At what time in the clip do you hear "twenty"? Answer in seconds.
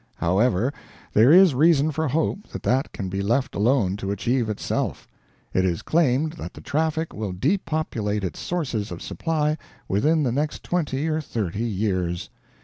10.63-11.07